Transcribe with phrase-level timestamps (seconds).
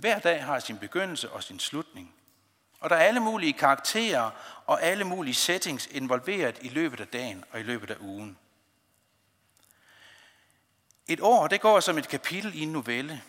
[0.00, 2.14] Hver dag har sin begyndelse og sin slutning.
[2.80, 4.30] Og der er alle mulige karakterer
[4.66, 8.38] og alle mulige settings involveret i løbet af dagen og i løbet af ugen.
[11.08, 13.22] Et år, det går som et kapitel i en novelle.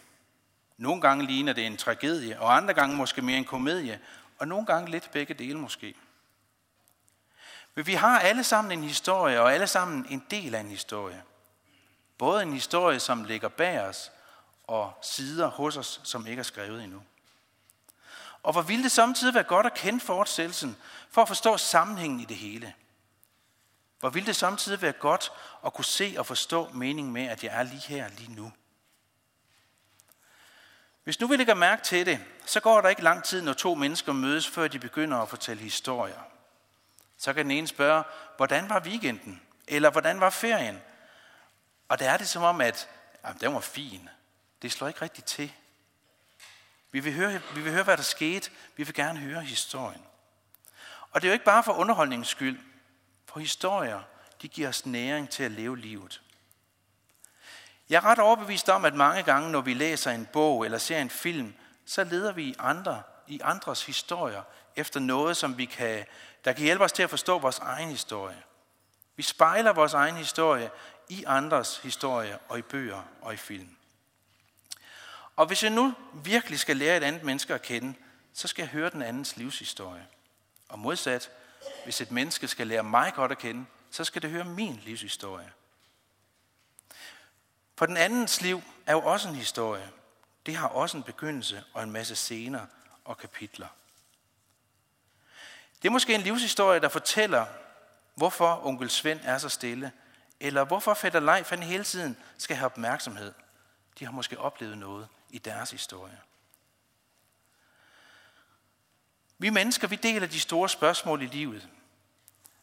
[0.77, 3.99] Nogle gange ligner det en tragedie, og andre gange måske mere en komedie,
[4.39, 5.95] og nogle gange lidt begge dele måske.
[7.75, 11.23] Men vi har alle sammen en historie, og alle sammen en del af en historie.
[12.17, 14.11] Både en historie, som ligger bag os,
[14.71, 17.03] og sider hos os, som ikke er skrevet endnu.
[18.43, 20.77] Og hvor ville det samtidig være godt at kende fortsættelsen,
[21.09, 22.73] for at forstå sammenhængen i det hele.
[23.99, 25.31] Hvor ville det samtidig være godt
[25.65, 28.51] at kunne se og forstå meningen med, at jeg er lige her, lige nu.
[31.03, 33.75] Hvis nu vi lægger mærke til det, så går der ikke lang tid, når to
[33.75, 36.21] mennesker mødes, før de begynder at fortælle historier.
[37.17, 38.03] Så kan den ene spørge,
[38.37, 39.41] hvordan var weekenden?
[39.67, 40.81] Eller hvordan var ferien?
[41.89, 42.89] Og der er det som om, at
[43.23, 44.09] jamen, den var fin.
[44.61, 45.53] Det slår ikke rigtigt til.
[46.91, 48.51] Vi vil, høre, vi vil høre, hvad der skete.
[48.75, 50.01] Vi vil gerne høre historien.
[51.11, 52.59] Og det er jo ikke bare for underholdningens skyld.
[53.25, 54.01] For historier,
[54.41, 56.21] de giver os næring til at leve livet.
[57.89, 61.01] Jeg er ret overbevist om, at mange gange, når vi læser en bog eller ser
[61.01, 61.53] en film,
[61.85, 64.41] så leder vi i andre, i andres historier
[64.75, 66.05] efter noget, som vi kan,
[66.45, 68.43] der kan hjælpe os til at forstå vores egen historie.
[69.15, 70.71] Vi spejler vores egen historie
[71.09, 73.77] i andres historie og i bøger og i film.
[75.41, 77.93] Og hvis jeg nu virkelig skal lære et andet menneske at kende,
[78.33, 80.07] så skal jeg høre den andens livshistorie.
[80.69, 81.31] Og modsat,
[81.83, 85.51] hvis et menneske skal lære mig godt at kende, så skal det høre min livshistorie.
[87.75, 89.89] For den andens liv er jo også en historie.
[90.45, 92.65] Det har også en begyndelse og en masse scener
[93.05, 93.67] og kapitler.
[95.81, 97.45] Det er måske en livshistorie, der fortæller,
[98.15, 99.91] hvorfor onkel Svend er så stille,
[100.39, 103.33] eller hvorfor fætter Leif han hele tiden skal have opmærksomhed.
[103.99, 106.19] De har måske oplevet noget i deres historie.
[109.37, 111.69] Vi mennesker, vi deler de store spørgsmål i livet.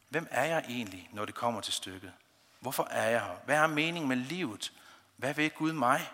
[0.08, 2.12] Hvem er jeg egentlig, når det kommer til stykket?
[2.60, 3.36] Hvorfor er jeg her?
[3.44, 4.72] Hvad er meningen med livet?
[5.16, 6.08] Hvad vil Gud mig?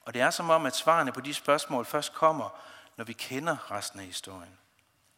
[0.00, 2.60] Og det er som om, at svarene på de spørgsmål først kommer,
[2.96, 4.58] når vi kender resten af historien.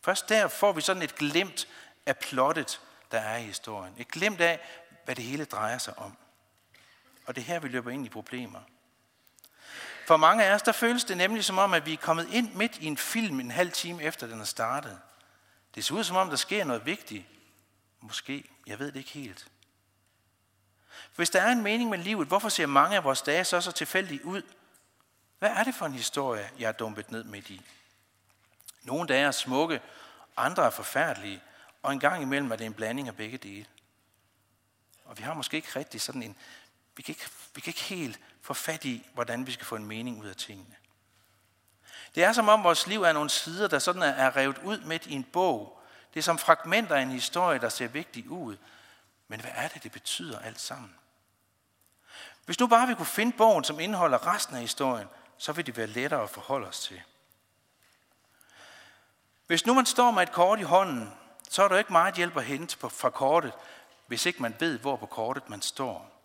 [0.03, 1.69] Først der får vi sådan et glimt
[2.07, 2.81] af plottet,
[3.11, 3.95] der er i historien.
[3.99, 4.61] Et glimt af,
[5.05, 6.17] hvad det hele drejer sig om.
[7.27, 8.61] Og det er her, vi løber ind i problemer.
[10.07, 12.55] For mange af os, der føles det nemlig som om, at vi er kommet ind
[12.55, 15.01] midt i en film en halv time efter den er startet.
[15.75, 17.27] Det ser ud som om, der sker noget vigtigt.
[18.01, 19.47] Måske, jeg ved det ikke helt.
[21.17, 23.73] Hvis der er en mening med livet, hvorfor ser mange af vores dage så så
[23.73, 24.43] tilfældigt ud?
[25.39, 27.63] Hvad er det for en historie, jeg er dumpet ned midt i?
[28.83, 29.81] Nogle dage er smukke,
[30.37, 31.43] andre er forfærdelige,
[31.83, 33.67] og en gang imellem er det en blanding af begge dele.
[35.05, 36.37] Og vi har måske ikke rigtig sådan en,
[36.97, 39.87] vi kan ikke, vi kan ikke helt få fat i, hvordan vi skal få en
[39.87, 40.77] mening ud af tingene.
[42.15, 45.07] Det er som om vores liv er nogle sider, der sådan er revet ud midt
[45.07, 45.81] i en bog.
[46.15, 48.57] Det er som fragmenter af en historie, der ser vigtig ud.
[49.29, 50.95] Men hvad er det, det betyder alt sammen?
[52.45, 55.09] Hvis nu bare vi kunne finde bogen, som indeholder resten af historien,
[55.39, 57.03] så vil det være lettere at forholde os til.
[59.47, 61.15] Hvis nu man står med et kort i hånden,
[61.51, 63.53] så er der ikke meget hjælp at hente fra kortet,
[64.07, 66.23] hvis ikke man ved, hvor på kortet man står.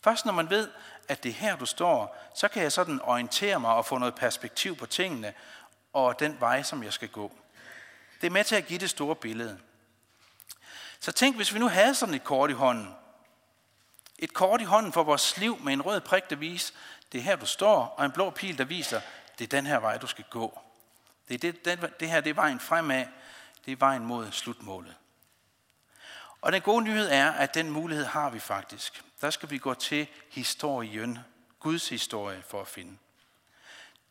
[0.00, 0.70] Først når man ved,
[1.08, 4.14] at det er her, du står, så kan jeg sådan orientere mig og få noget
[4.14, 5.34] perspektiv på tingene
[5.92, 7.32] og den vej, som jeg skal gå.
[8.20, 9.58] Det er med til at give det store billede.
[11.00, 12.94] Så tænk, hvis vi nu havde sådan et kort i hånden.
[14.18, 16.74] Et kort i hånden for vores liv med en rød prik, der viser,
[17.12, 19.00] det er her, du står, og en blå pil, der viser,
[19.38, 20.60] det er den her vej, du skal gå.
[21.28, 23.04] Det, er det, den, det her det er vejen fremad,
[23.66, 24.94] det er vejen mod slutmålet.
[26.46, 29.04] Og den gode nyhed er, at den mulighed har vi faktisk.
[29.20, 31.18] Der skal vi gå til historien,
[31.60, 32.96] Guds historie, for at finde.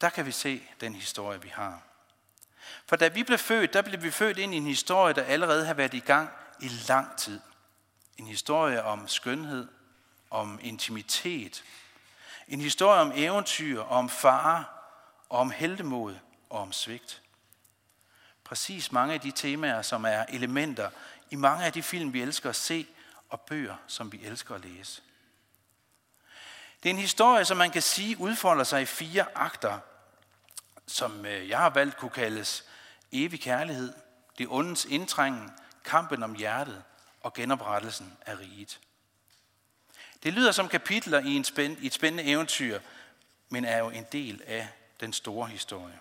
[0.01, 1.81] Der kan vi se den historie, vi har.
[2.85, 5.66] For da vi blev født, der blev vi født ind i en historie, der allerede
[5.66, 6.29] har været i gang
[6.59, 7.40] i lang tid.
[8.18, 9.68] En historie om skønhed,
[10.29, 11.63] om intimitet.
[12.47, 14.66] En historie om eventyr, om fare,
[15.29, 16.15] om heldemod
[16.50, 17.21] og om svigt.
[18.44, 20.89] Præcis mange af de temaer, som er elementer
[21.35, 22.87] i mange af de film, vi elsker at se,
[23.29, 25.01] og bøger, som vi elsker at læse.
[26.83, 29.79] Det er en historie, som man kan sige udfolder sig i fire akter,
[30.87, 32.65] som øh, jeg har valgt kunne kaldes
[33.11, 33.93] evig kærlighed,
[34.37, 35.51] det ondens indtrængen,
[35.83, 36.83] kampen om hjertet
[37.21, 38.79] og genoprettelsen af riget.
[40.23, 42.79] Det lyder som kapitler i, en spænd, i et spændende eventyr,
[43.49, 44.67] men er jo en del af
[44.99, 45.99] den store historie.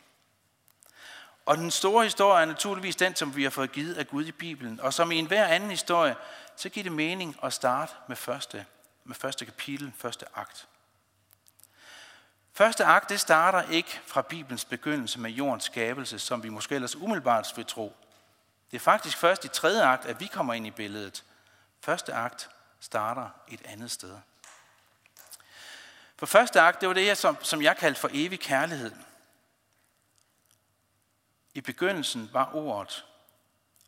[1.46, 4.32] Og den store historie er naturligvis den, som vi har fået givet af Gud i
[4.32, 4.80] Bibelen.
[4.80, 6.16] Og som i enhver anden historie,
[6.56, 8.66] så giver det mening at starte med første,
[9.04, 10.68] med første kapitel, første akt.
[12.52, 16.96] Første akt, det starter ikke fra Bibelens begyndelse med jordens skabelse, som vi måske ellers
[16.96, 17.96] umiddelbart vil tro.
[18.70, 21.24] Det er faktisk først i tredje akt, at vi kommer ind i billedet.
[21.80, 22.50] Første akt
[22.80, 24.16] starter et andet sted.
[26.16, 28.92] For første akt, det var det, som, som jeg kaldte for evig kærlighed.
[31.54, 33.06] I begyndelsen var ordet,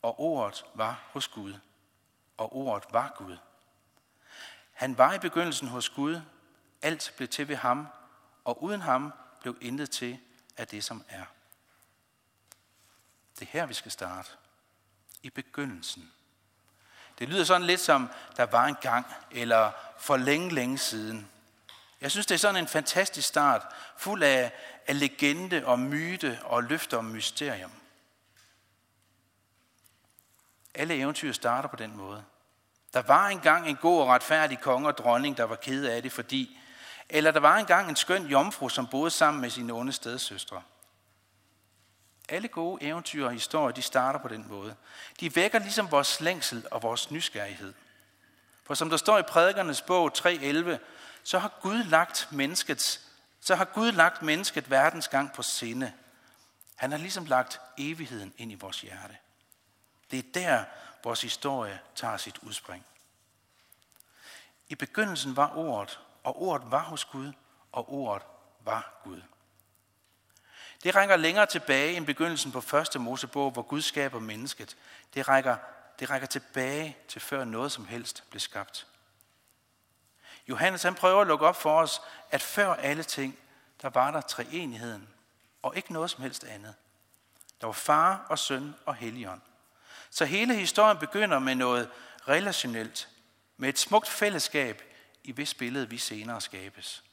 [0.02, 1.54] og ordet var hos Gud,
[2.36, 3.36] og ordet var Gud.
[4.72, 6.20] Han var i begyndelsen hos Gud,
[6.82, 7.88] alt blev til ved ham,
[8.44, 10.18] og uden ham blev intet til
[10.56, 11.24] af det, som er.
[13.38, 14.30] Det er her, vi skal starte.
[15.22, 16.12] I begyndelsen.
[17.18, 21.30] Det lyder sådan lidt som, der var en gang, eller for længe, længe siden.
[22.00, 23.66] Jeg synes, det er sådan en fantastisk start,
[23.96, 24.52] fuld af,
[24.86, 27.72] af legende og myte og løfter om mysterium.
[30.74, 32.24] Alle eventyr starter på den måde.
[32.94, 36.12] Der var engang en god og retfærdig konge og dronning, der var ked af det,
[36.12, 36.58] fordi...
[37.08, 40.62] Eller der var engang en skøn jomfru, som boede sammen med sine onde stedsøstre.
[42.28, 44.76] Alle gode eventyr og historier, de starter på den måde.
[45.20, 47.74] De vækker ligesom vores længsel og vores nysgerrighed.
[48.64, 50.78] For som der står i prædikernes bog 3.11,
[51.26, 53.00] så har Gud lagt menneskets,
[53.40, 55.92] så har Gud lagt mennesket verdens gang på sinde.
[56.76, 59.16] Han har ligesom lagt evigheden ind i vores hjerte.
[60.10, 60.64] Det er der,
[61.04, 62.86] vores historie tager sit udspring.
[64.68, 67.32] I begyndelsen var ordet, og ordet var hos Gud,
[67.72, 68.26] og ordet
[68.60, 69.22] var Gud.
[70.82, 74.76] Det rækker længere tilbage end begyndelsen på første Mosebog, hvor Gud skaber mennesket.
[75.14, 75.56] Det rækker,
[75.98, 78.86] det rækker tilbage til før noget som helst blev skabt.
[80.48, 83.38] Johannes han prøver at lukke op for os, at før alle ting,
[83.82, 85.08] der var der treenigheden,
[85.62, 86.74] og ikke noget som helst andet.
[87.60, 89.40] Der var far og søn og helligånd.
[90.10, 91.90] Så hele historien begynder med noget
[92.28, 93.08] relationelt,
[93.56, 94.82] med et smukt fællesskab,
[95.24, 97.04] i hvis billede vi senere skabes.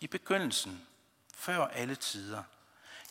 [0.00, 0.86] I begyndelsen,
[1.34, 2.42] før alle tider,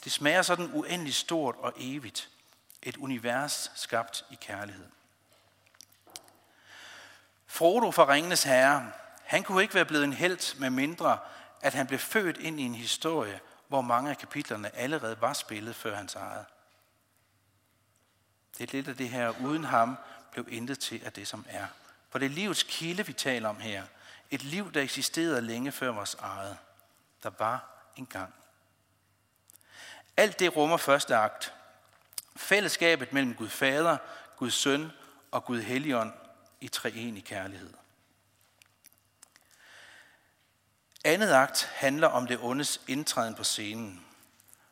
[0.03, 2.29] det smager sådan uendelig stort og evigt.
[2.81, 4.85] Et univers skabt i kærlighed.
[7.51, 8.92] Frodo fra Ringenes Herre,
[9.24, 11.18] han kunne ikke være blevet en held med mindre,
[11.62, 15.75] at han blev født ind i en historie, hvor mange af kapitlerne allerede var spillet
[15.75, 16.45] før hans eget.
[18.57, 19.98] Det er lidt af det her, uden ham
[20.31, 21.68] blev intet til af det, som er.
[22.09, 23.83] For det er livets kilde, vi taler om her.
[24.30, 26.57] Et liv, der eksisterede længe før vores eget.
[27.24, 27.65] Der var
[27.95, 28.33] en gang.
[30.18, 31.54] Alt det rummer første akt.
[32.36, 33.97] Fællesskabet mellem Gud Fader,
[34.38, 34.92] Gud Søn
[35.31, 36.13] og Gud Helligånd
[36.61, 37.73] i treenig kærlighed.
[41.05, 44.05] Andet akt handler om det ondes indtræden på scenen.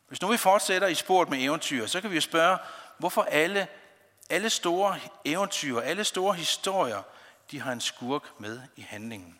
[0.08, 2.58] Hvis nu vi fortsætter i sporet med eventyr, så kan vi jo spørge,
[2.98, 3.68] hvorfor alle,
[4.30, 7.02] alle store eventyr, alle store historier,
[7.52, 9.40] de har en skurk med i handlingen.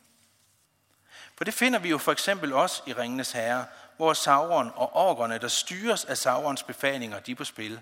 [1.38, 3.66] For det finder vi jo for eksempel også i Ringenes Herre,
[3.98, 7.82] hvor Sauron og orkerne, der styres af Saurons befalinger, de er på spil.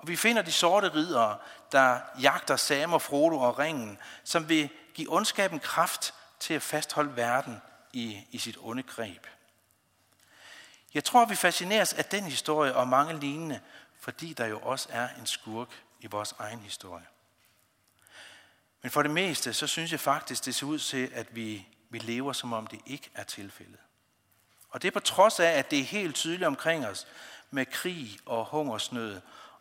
[0.00, 1.38] Og vi finder de sorte ridere,
[1.72, 7.16] der jagter Sam og Frodo og ringen, som vil give ondskaben kraft til at fastholde
[7.16, 7.62] verden
[7.92, 9.26] i, i sit onde greb.
[10.94, 13.60] Jeg tror, vi fascineres af den historie og mange lignende,
[14.00, 15.68] fordi der jo også er en skurk
[16.00, 17.06] i vores egen historie.
[18.82, 21.98] Men for det meste, så synes jeg faktisk, det ser ud til, at vi, vi
[21.98, 23.78] lever, som om det ikke er tilfældet.
[24.70, 27.06] Og det er på trods af, at det er helt tydeligt omkring os
[27.50, 29.20] med krig og hungersnød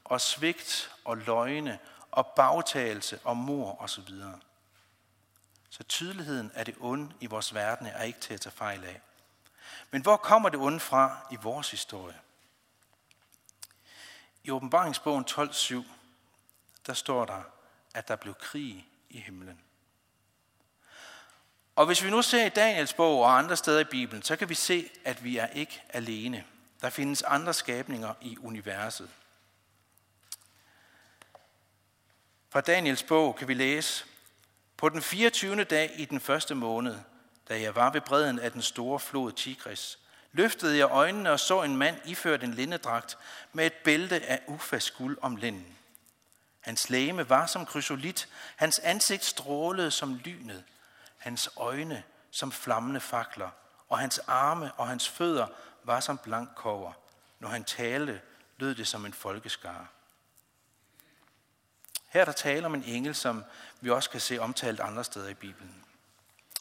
[0.09, 1.79] og svigt og løgne
[2.11, 4.09] og bagtagelse og mor osv.
[5.69, 9.01] Så tydeligheden af det onde i vores verden er ikke til at tage fejl af.
[9.91, 12.19] Men hvor kommer det onde fra i vores historie?
[14.43, 15.83] I åbenbaringsbogen 12.7,
[16.87, 17.41] der står der,
[17.93, 19.61] at der blev krig i himlen.
[21.75, 24.49] Og hvis vi nu ser i Daniels bog og andre steder i Bibelen, så kan
[24.49, 26.45] vi se, at vi er ikke alene.
[26.81, 29.09] Der findes andre skabninger i universet.
[32.51, 34.05] Fra Daniels bog kan vi læse,
[34.77, 35.63] på den 24.
[35.63, 36.99] dag i den første måned,
[37.49, 39.99] da jeg var ved bredden af den store flod Tigris,
[40.31, 43.17] løftede jeg øjnene og så en mand iført en lindedragt
[43.53, 45.77] med et bælte af ufast guld om linden.
[46.59, 50.63] Hans læme var som krysolit, hans ansigt strålede som lynet,
[51.17, 53.49] hans øjne som flammende fakler,
[53.89, 55.47] og hans arme og hans fødder
[55.83, 56.91] var som blank kover.
[57.39, 58.21] Når han talte,
[58.57, 59.85] lød det som en folkeskare.
[62.09, 63.43] Her er der tale om en engel, som
[63.81, 65.75] vi også kan se omtalt andre steder i Bibelen.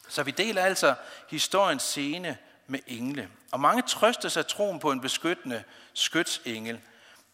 [0.08, 0.94] Så vi deler altså
[1.28, 3.28] historiens scene med engle.
[3.52, 6.80] Og mange trøster sig troen på en beskyttende skytsengel.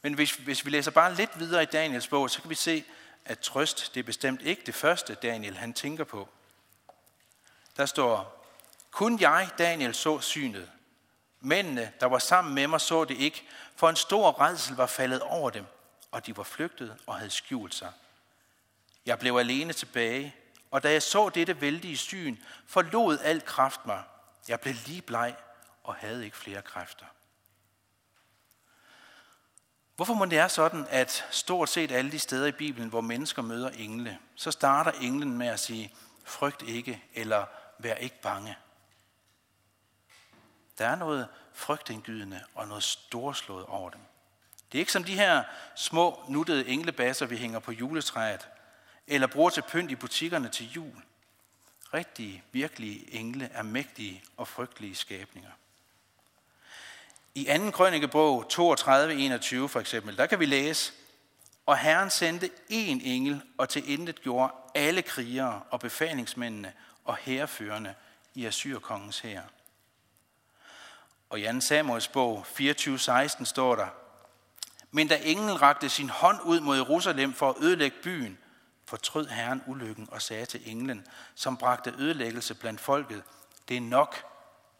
[0.02, 2.84] Men hvis, hvis vi læser bare lidt videre i Daniels bog, så kan vi se,
[3.24, 6.28] at trøst det er bestemt ikke det første, Daniel han tænker på.
[7.76, 8.46] Der står,
[8.90, 10.70] Kun jeg, Daniel, så synet.
[11.40, 15.20] Mændene, der var sammen med mig, så det ikke, for en stor redsel var faldet
[15.20, 15.66] over dem,
[16.10, 17.92] og de var flygtet og havde skjult sig.
[19.06, 20.34] Jeg blev alene tilbage,
[20.70, 24.02] og da jeg så dette vældige syn, forlod al kraft mig.
[24.48, 25.36] Jeg blev lige bleg
[25.82, 27.06] og havde ikke flere kræfter.
[29.96, 33.42] Hvorfor må det er sådan, at stort set alle de steder i Bibelen, hvor mennesker
[33.42, 35.94] møder engle, så starter englen med at sige,
[36.24, 37.46] frygt ikke, eller
[37.78, 38.56] vær ikke bange.
[40.78, 44.00] Der er noget frygtindgydende og noget storslået over dem.
[44.72, 45.42] Det er ikke som de her
[45.76, 48.48] små, nuttede englebasser, vi hænger på juletræet,
[49.06, 51.02] eller bruger til pynt i butikkerne til jul.
[51.94, 55.50] Rigtige, virkelige engle er mægtige og frygtelige skabninger.
[57.34, 57.70] I 2.
[57.70, 60.92] krønikebog 32.21 for eksempel, der kan vi læse,
[61.66, 66.72] og Herren sendte en engel og til intet gjorde alle krigere og befalingsmændene
[67.04, 67.94] og herreførende
[68.34, 69.42] i Assyrkongens hær.
[71.30, 71.60] Og i 2.
[71.60, 73.86] Samuels bog 24.16 står der,
[74.90, 78.38] Men da englen rakte sin hånd ud mod Jerusalem for at ødelægge byen,
[78.86, 83.22] fortrød Herren ulykken og sagde til englen, som bragte ødelæggelse blandt folket,
[83.68, 84.24] det er nok,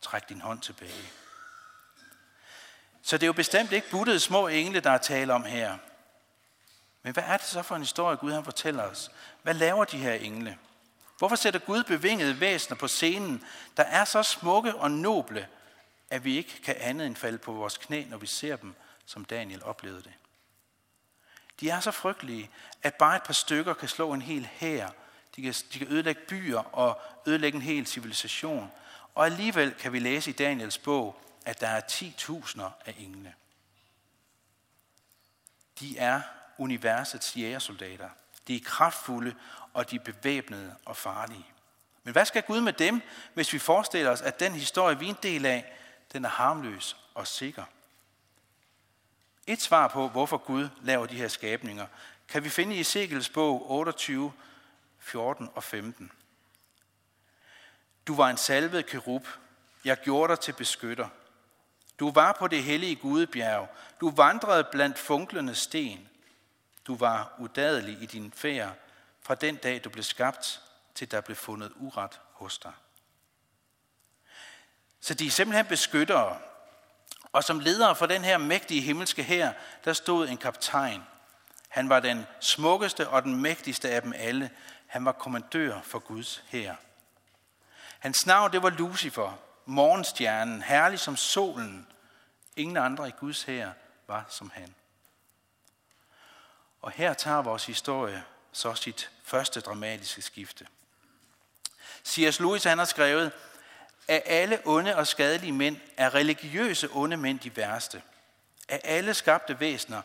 [0.03, 1.11] træk din hånd tilbage.
[3.03, 5.79] Så det er jo bestemt ikke buttede små engle, der er tale om her.
[7.03, 9.11] Men hvad er det så for en historie, Gud han fortæller os?
[9.43, 10.59] Hvad laver de her engle?
[11.19, 13.45] Hvorfor sætter Gud bevingede væsener på scenen,
[13.77, 15.49] der er så smukke og noble,
[16.11, 18.75] at vi ikke kan andet end falde på vores knæ, når vi ser dem,
[19.07, 20.13] som Daniel oplevede det?
[21.61, 22.51] De er så frygtelige,
[22.83, 24.89] at bare et par stykker kan slå en hel hær.
[25.37, 28.73] De kan, de kan ødelægge byer og ødelægge en hel civilisation.
[29.15, 33.35] Og alligevel kan vi læse i Daniels bog, at der er 10.000 af engle.
[35.81, 36.21] De er
[36.59, 38.09] universets jægersoldater.
[38.49, 39.35] De er kraftfulde,
[39.75, 41.47] og de er bevæbnede og farlige.
[42.05, 43.03] Men hvad skal Gud med dem,
[43.35, 45.77] hvis vi forestiller os, at den historie, vi er en del af,
[46.13, 47.65] den er harmløs og sikker?
[49.47, 51.87] Et svar på, hvorfor Gud laver de her skabninger,
[52.29, 54.33] kan vi finde i Ezekiels bog 28,
[54.99, 56.13] 14 og 15.
[58.07, 59.29] Du var en salvet kerub.
[59.85, 61.09] Jeg gjorde dig til beskytter.
[61.99, 63.69] Du var på det hellige Gudebjerg.
[64.01, 66.09] Du vandrede blandt funklende sten.
[66.87, 68.75] Du var udadelig i din færd
[69.21, 70.61] fra den dag, du blev skabt,
[70.95, 72.73] til der blev fundet uret hos dig.
[75.01, 76.41] Så de er simpelthen beskyttere.
[77.35, 79.53] Og som leder for den her mægtige himmelske her,
[79.85, 81.03] der stod en kaptajn.
[81.69, 84.51] Han var den smukkeste og den mægtigste af dem alle.
[84.87, 86.75] Han var kommandør for Guds her.
[87.99, 91.87] Hans navn, det var Lucifer, morgenstjernen, herlig som solen.
[92.57, 93.71] Ingen andre i Guds her
[94.07, 94.75] var som han.
[96.83, 100.67] Og her tager vores historie så sit første dramatiske skifte.
[102.05, 102.41] C.S.
[102.41, 103.33] Lewis han har skrevet,
[104.09, 108.03] af alle onde og skadelige mænd er religiøse onde mænd de værste.
[108.69, 110.03] Af alle skabte væsener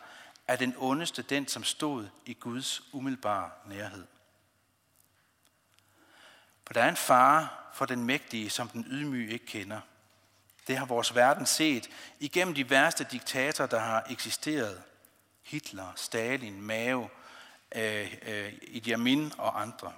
[0.48, 4.06] er den ondeste den, som stod i Guds umiddelbare nærhed.
[6.66, 9.80] For der er en fare for den mægtige, som den ydmyge ikke kender.
[10.66, 11.90] Det har vores verden set
[12.20, 14.82] igennem de værste diktatorer, der har eksisteret.
[15.42, 17.08] Hitler, Stalin, Mao,
[17.74, 19.92] øh, øh, Idi Amin og andre.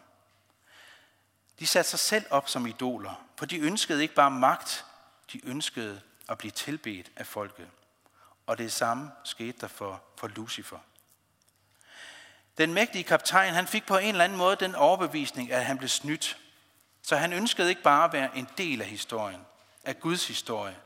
[1.62, 4.84] De satte sig selv op som idoler, for de ønskede ikke bare magt,
[5.32, 7.68] de ønskede at blive tilbedt af folket.
[8.46, 10.78] Og det samme skete der for, for Lucifer.
[12.58, 15.88] Den mægtige kaptajn, han fik på en eller anden måde den overbevisning, at han blev
[15.88, 16.38] snydt.
[17.02, 19.40] Så han ønskede ikke bare at være en del af historien,
[19.84, 20.76] af Guds historie.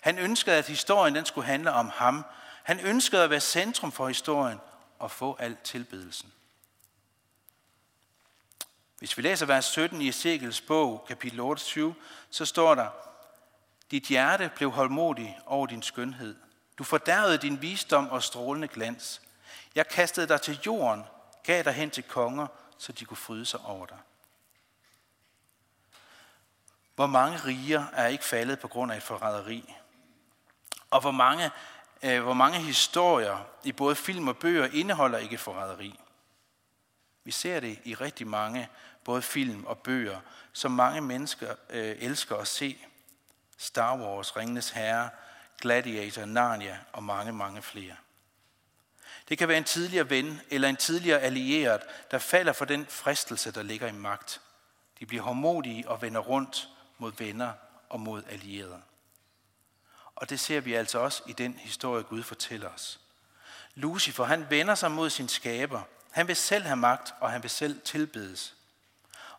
[0.00, 2.24] Han ønskede, at historien den skulle handle om ham.
[2.62, 4.60] Han ønskede at være centrum for historien
[4.98, 6.32] og få al tilbedelsen.
[8.98, 11.94] Hvis vi læser vers 17 i Ezekiels bog, kapitel 28,
[12.30, 12.88] så står der,
[13.90, 16.36] Dit hjerte blev holdmodig over din skønhed.
[16.78, 19.22] Du fordærvede din visdom og strålende glans.
[19.74, 21.04] Jeg kastede dig til jorden,
[21.42, 22.46] gav dig hen til konger,
[22.78, 23.98] så de kunne fryde sig over dig.
[26.94, 29.74] Hvor mange riger er ikke faldet på grund af et forræderi?
[30.90, 31.50] Og hvor mange,
[32.02, 36.00] øh, hvor mange historier i både film og bøger indeholder ikke forræderi?
[37.28, 38.68] Vi ser det i rigtig mange
[39.04, 40.20] både film og bøger,
[40.52, 42.78] som mange mennesker øh, elsker at se.
[43.58, 45.10] Star Wars, Ringenes Herre,
[45.60, 47.96] Gladiator, Narnia og mange, mange flere.
[49.28, 53.52] Det kan være en tidligere ven eller en tidligere allieret, der falder for den fristelse,
[53.52, 54.40] der ligger i magt.
[55.00, 56.68] De bliver hårdmodige og vender rundt
[56.98, 57.52] mod venner
[57.88, 58.82] og mod allierede.
[60.14, 63.00] Og det ser vi altså også i den historie, Gud fortæller os.
[63.74, 65.82] Lucifer, han vender sig mod sin skaber.
[66.10, 68.54] Han vil selv have magt, og han vil selv tilbedes.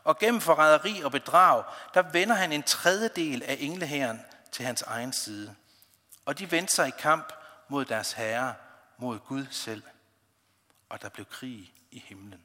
[0.03, 4.21] Og gennem forræderi og bedrag, der vender han en tredjedel af englehæren
[4.51, 5.55] til hans egen side.
[6.25, 7.33] Og de vendte sig i kamp
[7.67, 8.53] mod deres herre,
[8.97, 9.83] mod Gud selv.
[10.89, 12.43] Og der blev krig i himlen.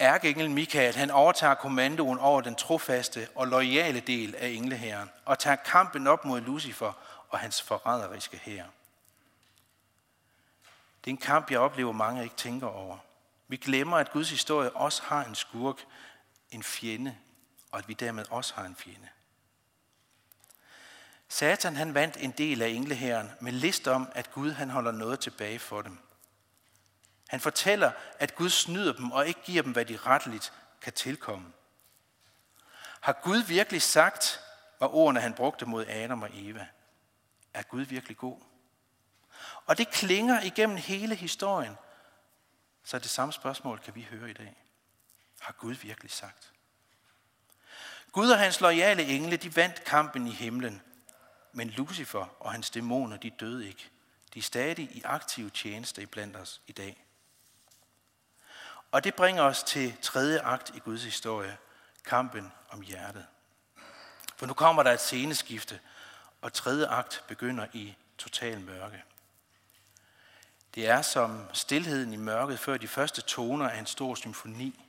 [0.00, 5.56] Ærkeengel Michael, han overtager kommandoen over den trofaste og loyale del af englehæren, og tager
[5.56, 6.92] kampen op mod Lucifer
[7.28, 8.64] og hans forræderiske hær.
[11.04, 12.98] Det er en kamp, jeg oplever, mange ikke tænker over.
[13.48, 15.84] Vi glemmer, at Guds historie også har en skurk,
[16.50, 17.16] en fjende,
[17.70, 19.08] og at vi dermed også har en fjende.
[21.28, 25.20] Satan han vandt en del af englehæren med list om, at Gud han holder noget
[25.20, 25.98] tilbage for dem.
[27.28, 30.52] Han fortæller, at Gud snyder dem og ikke giver dem, hvad de retteligt
[30.82, 31.52] kan tilkomme.
[33.00, 34.40] Har Gud virkelig sagt,
[34.80, 36.66] var ordene han brugte mod Adam og Eva?
[37.54, 38.40] Er Gud virkelig god?
[39.66, 41.76] Og det klinger igennem hele historien.
[42.84, 44.56] Så det samme spørgsmål kan vi høre i dag.
[45.40, 46.52] Har Gud virkelig sagt?
[48.12, 50.82] Gud og hans loyale engle, de vandt kampen i himlen.
[51.52, 53.90] Men Lucifer og hans dæmoner, de døde ikke.
[54.34, 57.04] De er stadig i aktiv tjeneste iblandt os i dag.
[58.92, 61.58] Og det bringer os til tredje akt i Guds historie,
[62.04, 63.26] kampen om hjertet.
[64.36, 65.80] For nu kommer der et sceneskifte,
[66.42, 69.04] og tredje akt begynder i total mørke.
[70.74, 74.86] Det er som stillheden i mørket før de første toner af en stor symfoni,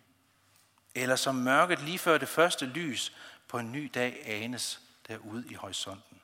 [0.95, 3.15] eller som mørket lige før det første lys
[3.47, 6.21] på en ny dag anes derude i horisonten.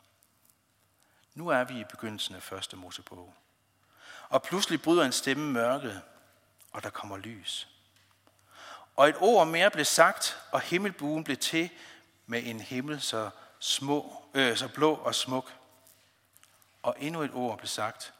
[1.35, 3.33] Nu er vi i begyndelsen af første Mosebog.
[4.29, 6.01] Og pludselig bryder en stemme mørket,
[6.71, 7.67] og der kommer lys.
[8.95, 11.69] Og et ord mere blev sagt, og himmelbuen blev til
[12.25, 15.53] med en himmel så, små, øh, så blå og smuk.
[16.83, 18.13] Og endnu et ord blev sagt,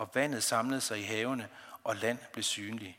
[0.00, 1.48] og vandet samlede sig i havene,
[1.84, 2.98] og land blev synlig.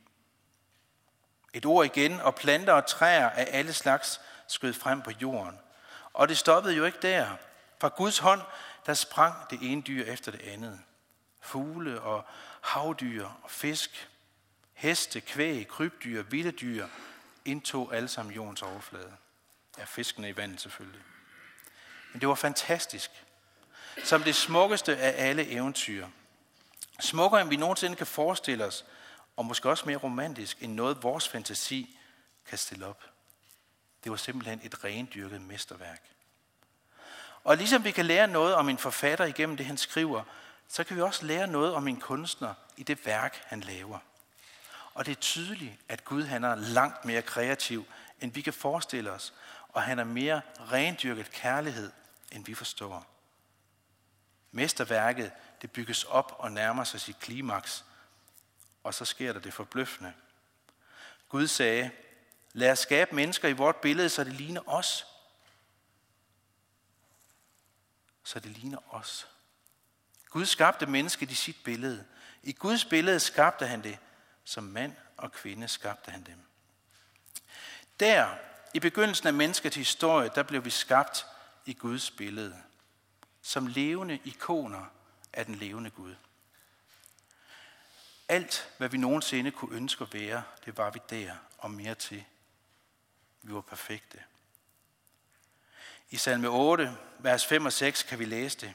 [1.53, 5.59] Et ord igen, og planter og træer af alle slags skød frem på jorden.
[6.13, 7.27] Og det stoppede jo ikke der.
[7.79, 8.41] Fra Guds hånd,
[8.85, 10.79] der sprang det ene dyr efter det andet.
[11.39, 12.25] Fugle og
[12.61, 14.09] havdyr og fisk,
[14.73, 16.87] heste, kvæg, krybdyr, vilde dyr
[17.45, 19.13] indtog alle sammen jordens overflade.
[19.77, 21.01] Ja, fiskene i vandet selvfølgelig.
[22.11, 23.11] Men det var fantastisk.
[24.03, 26.07] Som det smukkeste af alle eventyr.
[27.01, 28.85] Smukkere end vi nogensinde kan forestille os,
[29.37, 31.99] og måske også mere romantisk end noget vores fantasi
[32.45, 33.03] kan stille op.
[34.03, 36.01] Det var simpelthen et rendyrket mesterværk.
[37.43, 40.23] Og ligesom vi kan lære noget om en forfatter igennem det, han skriver,
[40.67, 43.99] så kan vi også lære noget om en kunstner i det værk, han laver.
[44.93, 47.85] Og det er tydeligt, at Gud han er langt mere kreativ,
[48.19, 49.33] end vi kan forestille os,
[49.69, 51.91] og han er mere rendyrket kærlighed,
[52.31, 53.05] end vi forstår.
[54.51, 57.85] Mesterværket det bygges op og nærmer sig sit klimaks,
[58.83, 60.13] og så sker der det forbløffende.
[61.29, 61.91] Gud sagde,
[62.53, 65.05] lad os skabe mennesker i vort billede, så det ligner os.
[68.23, 69.27] Så det ligner os.
[70.29, 72.05] Gud skabte mennesket i sit billede.
[72.43, 73.99] I Guds billede skabte han det.
[74.43, 76.37] Som mand og kvinde skabte han dem.
[77.99, 78.35] Der,
[78.73, 81.25] i begyndelsen af menneskets historie, der blev vi skabt
[81.65, 82.63] i Guds billede.
[83.41, 84.85] Som levende ikoner
[85.33, 86.15] af den levende Gud.
[88.29, 92.23] Alt, hvad vi nogensinde kunne ønske at være, det var vi der og mere til.
[93.41, 94.23] Vi var perfekte.
[96.09, 98.73] I salme 8, vers 5 og 6 kan vi læse det.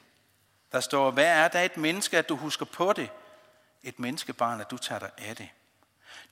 [0.73, 3.11] Der står, hvad er der et menneske, at du husker på det?
[3.83, 5.49] Et menneskebarn, at du tager dig af det.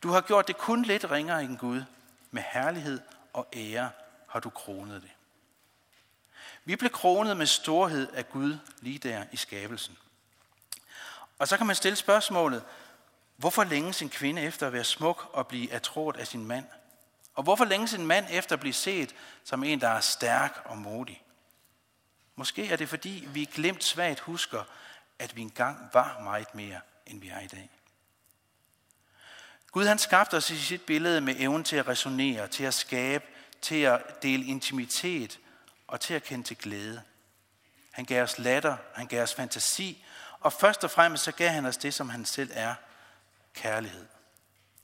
[0.03, 1.83] Du har gjort det kun lidt ringere end Gud.
[2.31, 3.01] Med herlighed
[3.33, 3.91] og ære
[4.29, 5.11] har du kronet det.
[6.65, 9.99] Vi blev kronet med storhed af Gud lige der i skabelsen.
[11.39, 12.65] Og så kan man stille spørgsmålet,
[13.37, 16.67] hvorfor længes en kvinde efter at være smuk og blive atroet af sin mand?
[17.35, 20.79] Og hvorfor længes en mand efter at blive set som en, der er stærk og
[20.79, 21.23] modig?
[22.37, 24.65] Måske er det fordi, vi glemt svagt husker,
[25.19, 27.71] at vi engang var meget mere, end vi er i dag.
[29.73, 33.25] Gud han skabte os i sit billede med evnen til at resonere, til at skabe,
[33.63, 35.39] til at dele intimitet
[35.87, 37.03] og til at kende til glæde.
[37.91, 40.05] Han gav os latter, han gav os fantasi,
[40.45, 42.75] og først og fremmest så gav han os det, som han selv er,
[43.55, 44.07] kærlighed.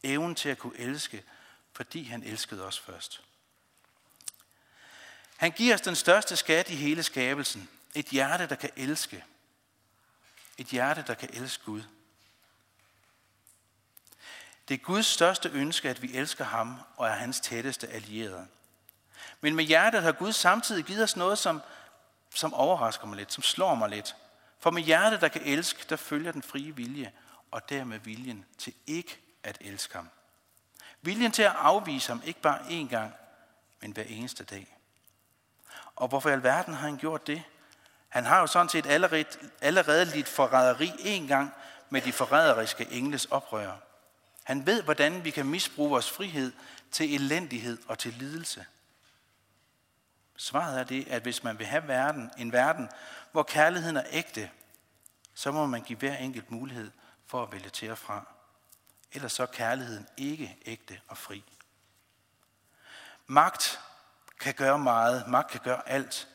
[0.03, 1.25] Evnen til at kunne elske,
[1.73, 3.23] fordi han elskede os først.
[5.37, 7.71] Han giver os den største skat i hele skabelsen.
[7.95, 9.25] Et hjerte, der kan elske.
[10.59, 11.83] Et hjerte, der kan elske Gud.
[14.69, 18.49] Det er Guds største ønske, at vi elsker ham og er hans tætteste allierede.
[19.41, 21.63] Men med hjertet har Gud samtidig givet os noget, som,
[22.35, 24.17] som overrasker mig lidt, som slår mig lidt.
[24.61, 27.13] For med hjertet, der kan elske, der følger den frie vilje,
[27.51, 30.09] og dermed viljen til ikke at elske ham.
[31.03, 33.15] Viljen til at afvise ham, ikke bare én gang,
[33.81, 34.77] men hver eneste dag.
[35.97, 37.43] Og hvorfor i alverden har han gjort det?
[38.09, 39.25] Han har jo sådan set allerede,
[39.61, 41.53] allerede lidt forræderi en gang
[41.91, 43.73] med de forræderiske engles oprør.
[44.45, 46.53] Han ved, hvordan vi kan misbruge vores frihed
[46.91, 48.67] til elendighed og til lidelse.
[50.41, 52.89] Svaret er det, at hvis man vil have verden, en verden,
[53.33, 54.51] hvor kærligheden er ægte,
[55.35, 56.91] så må man give hver enkelt mulighed
[57.27, 58.27] for at vælge til og fra.
[59.13, 61.45] Ellers så er kærligheden ikke ægte og fri.
[63.27, 63.81] Magt
[64.41, 66.29] kan gøre meget, magt kan gøre alt,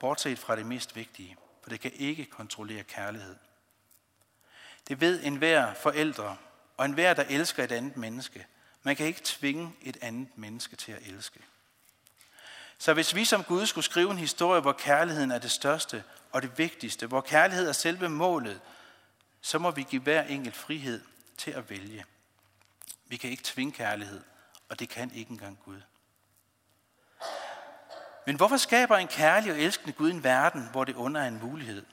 [0.00, 3.36] bortset fra det mest vigtige, for det kan ikke kontrollere kærlighed.
[4.88, 6.36] Det ved enhver forældre,
[6.76, 8.46] og enhver, der elsker et andet menneske.
[8.82, 11.40] Man kan ikke tvinge et andet menneske til at elske.
[12.78, 16.42] Så hvis vi som Gud skulle skrive en historie, hvor kærligheden er det største og
[16.42, 18.60] det vigtigste, hvor kærlighed er selve målet,
[19.40, 21.00] så må vi give hver enkelt frihed
[21.38, 22.04] til at vælge.
[23.06, 24.20] Vi kan ikke tvinge kærlighed,
[24.68, 25.80] og det kan ikke engang Gud.
[28.26, 31.40] Men hvorfor skaber en kærlig og elskende Gud en verden, hvor det under er en
[31.40, 31.86] mulighed?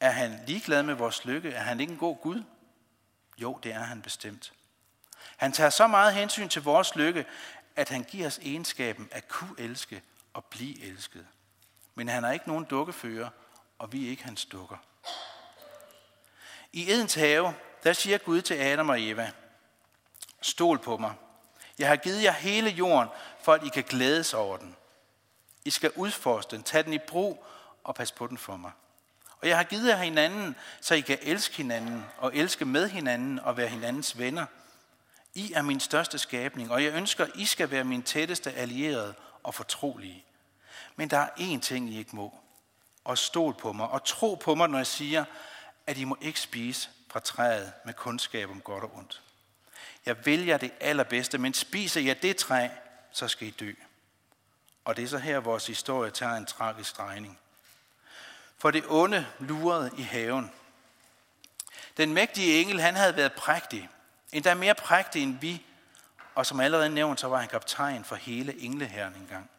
[0.00, 1.50] Er han ligeglad med vores lykke?
[1.50, 2.42] Er han ikke en god Gud?
[3.38, 4.52] Jo, det er han bestemt.
[5.36, 7.26] Han tager så meget hensyn til vores lykke,
[7.76, 11.26] at han giver os egenskaben at kunne elske og blive elsket.
[11.94, 13.28] Men han er ikke nogen dukkefører,
[13.78, 14.76] og vi er ikke hans dukker.
[16.72, 19.32] I Edens have, der siger Gud til Adam og Eva,
[20.40, 21.14] Stol på mig.
[21.78, 23.08] Jeg har givet jer hele jorden,
[23.42, 24.76] for at I kan glædes over den.
[25.64, 27.44] I skal udforske den, tage den i brug
[27.84, 28.70] og passe på den for mig.
[29.40, 33.38] Og jeg har givet jer hinanden, så I kan elske hinanden og elske med hinanden
[33.38, 34.46] og være hinandens venner.
[35.36, 39.54] I er min største skabning, og jeg ønsker, I skal være min tætteste allierede og
[39.54, 40.24] fortrolige.
[40.96, 42.34] Men der er én ting, I ikke må.
[43.04, 45.24] Og stol på mig, og tro på mig, når jeg siger,
[45.86, 49.22] at I må ikke spise fra træet med kundskab om godt og ondt.
[50.06, 52.68] Jeg vil jer det allerbedste, men spiser jeg det træ,
[53.12, 53.72] så skal I dø.
[54.84, 57.38] Og det er så her, vores historie tager en tragisk drejning.
[58.58, 60.52] For det onde lurede i haven.
[61.96, 63.88] Den mægtige engel, han havde været prægtig.
[64.36, 65.66] Endda mere prægtig end vi.
[66.34, 69.50] Og som allerede nævnt, så var han kaptajn for hele engleherren engang.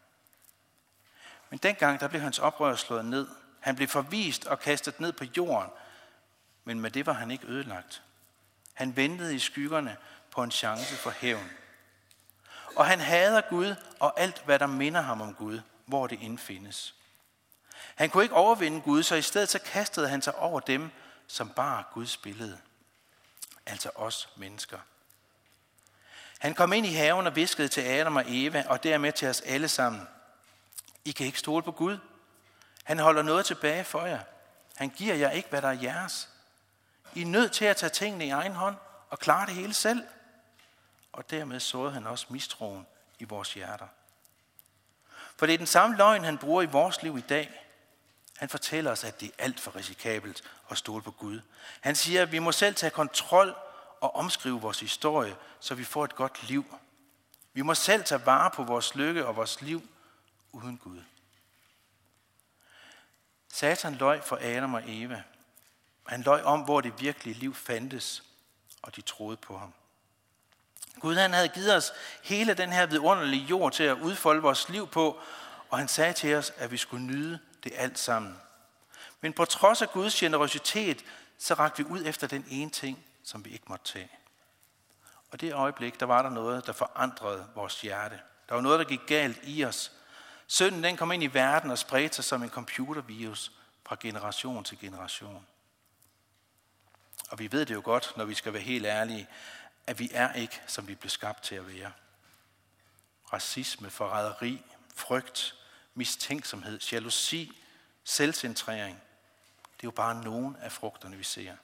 [1.50, 3.28] Men dengang, der blev hans oprør slået ned.
[3.60, 5.70] Han blev forvist og kastet ned på jorden.
[6.64, 8.02] Men med det var han ikke ødelagt.
[8.74, 9.96] Han ventede i skyggerne
[10.30, 11.50] på en chance for hævn.
[12.76, 16.94] Og han hader Gud og alt, hvad der minder ham om Gud, hvor det indfindes.
[17.94, 20.90] Han kunne ikke overvinde Gud, så i stedet så kastede han sig over dem,
[21.26, 22.58] som bar Guds billede.
[23.68, 24.78] Altså os mennesker.
[26.38, 29.40] Han kom ind i haven og viskede til Adam og Eva, og dermed til os
[29.40, 30.08] alle sammen.
[31.04, 31.98] I kan ikke stole på Gud.
[32.84, 34.20] Han holder noget tilbage for jer.
[34.76, 36.28] Han giver jer ikke, hvad der er jeres.
[37.14, 38.76] I er nødt til at tage tingene i egen hånd
[39.10, 40.02] og klare det hele selv.
[41.12, 42.86] Og dermed såede han også mistroen
[43.18, 43.86] i vores hjerter.
[45.36, 47.67] For det er den samme løgn, han bruger i vores liv i dag.
[48.38, 51.40] Han fortæller os, at det er alt for risikabelt at stole på Gud.
[51.80, 53.56] Han siger, at vi må selv tage kontrol
[54.00, 56.78] og omskrive vores historie, så vi får et godt liv.
[57.52, 59.88] Vi må selv tage vare på vores lykke og vores liv
[60.52, 61.02] uden Gud.
[63.52, 65.22] Satan løj for Adam og Eva.
[66.06, 68.22] Han løj om, hvor det virkelige liv fandtes,
[68.82, 69.74] og de troede på ham.
[71.00, 74.88] Gud han havde givet os hele den her vidunderlige jord til at udfolde vores liv
[74.88, 75.20] på,
[75.70, 78.40] og han sagde til os, at vi skulle nyde det alt sammen.
[79.20, 81.04] Men på trods af Guds generøsitet,
[81.38, 84.10] så rakte vi ud efter den ene ting, som vi ikke måtte tage.
[85.30, 88.20] Og det øjeblik, der var der noget, der forandrede vores hjerte.
[88.48, 89.92] Der var noget, der gik galt i os.
[90.46, 93.52] Synden den kom ind i verden og spredte sig som en computervirus
[93.86, 95.46] fra generation til generation.
[97.30, 99.28] Og vi ved det jo godt, når vi skal være helt ærlige,
[99.86, 101.92] at vi er ikke, som vi blev skabt til at være.
[103.32, 104.62] Racisme, forræderi,
[104.94, 105.54] frygt,
[105.98, 107.52] mistænksomhed, jalousi,
[108.04, 109.02] selvcentrering.
[109.76, 111.56] Det er jo bare nogle af frugterne, vi ser.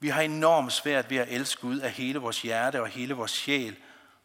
[0.00, 3.30] Vi har enormt svært ved at elske Gud af hele vores hjerte og hele vores
[3.30, 3.76] sjæl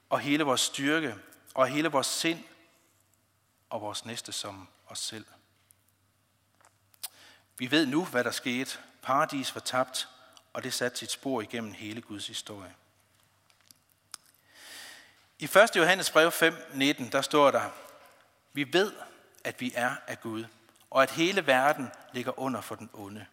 [0.10, 1.15] og hele vores styrke
[1.54, 2.43] og hele vores sind
[3.69, 5.26] og vores næste som os selv.
[7.58, 8.78] Vi ved nu, hvad der skete.
[9.02, 10.08] Paradis var tabt,
[10.54, 12.76] og det satte sit spor igennem hele Guds historie.
[15.39, 15.76] I 1.
[15.76, 17.69] Johannes brev 5:19, der står der,
[18.53, 18.93] vi ved,
[19.43, 20.45] at vi er af Gud,
[20.89, 23.25] og at hele verden ligger under for den onde.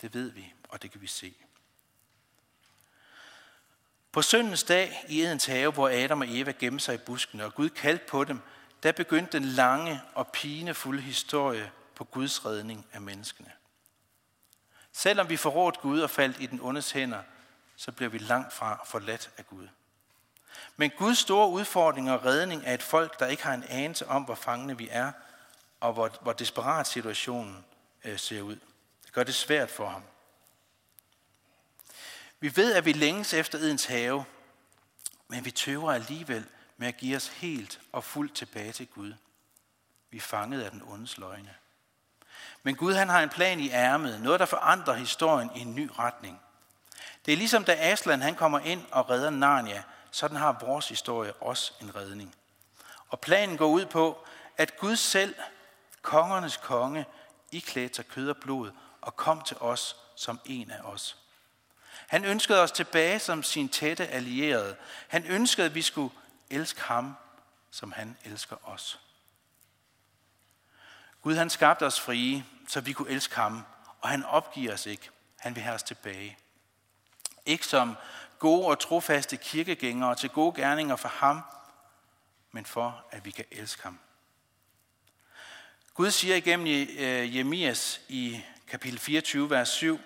[0.00, 1.34] Det ved vi, og det kan vi se.
[4.12, 7.54] På søndens dag i Edens have, hvor Adam og Eva gemte sig i buskene, og
[7.54, 8.40] Gud kaldte på dem,
[8.82, 13.52] der begyndte den lange og pinefulde historie på Guds redning af menneskene.
[14.92, 17.22] Selvom vi forrådte Gud og faldt i den ondes hænder,
[17.76, 19.68] så bliver vi langt fra forladt af Gud.
[20.76, 24.22] Men Guds store udfordring og redning er et folk, der ikke har en anelse om,
[24.22, 25.12] hvor fangne vi er,
[25.80, 27.64] og hvor, hvor desperat situationen
[28.04, 28.56] øh, ser ud.
[29.04, 30.02] Det gør det svært for ham.
[32.40, 34.24] Vi ved, at vi længes efter Edens have,
[35.28, 39.12] men vi tøver alligevel med at give os helt og fuldt tilbage til Gud.
[40.10, 41.54] Vi er fanget af den ondes løgne.
[42.62, 45.90] Men Gud han har en plan i ærmet, noget der forandrer historien i en ny
[45.98, 46.40] retning.
[47.26, 49.82] Det er ligesom da Aslan han kommer ind og redder Narnia,
[50.16, 52.34] sådan har vores historie også en redning.
[53.08, 54.26] Og planen går ud på,
[54.56, 55.34] at Gud selv,
[56.02, 57.06] kongernes konge,
[57.52, 61.18] iklædte sig kød og blod og kom til os som en af os.
[62.06, 64.76] Han ønskede os tilbage som sin tætte allierede.
[65.08, 66.14] Han ønskede, at vi skulle
[66.50, 67.16] elske ham,
[67.70, 69.00] som han elsker os.
[71.22, 73.64] Gud han skabte os frie, så vi kunne elske ham,
[74.00, 75.10] og han opgiver os ikke.
[75.38, 76.38] Han vil have os tilbage.
[77.46, 77.96] Ikke som
[78.38, 81.40] gode og trofaste kirkegængere til gode gerninger for ham,
[82.52, 83.98] men for at vi kan elske ham.
[85.94, 86.66] Gud siger igennem
[86.98, 90.00] øh, Jemias i kapitel 24, vers 7,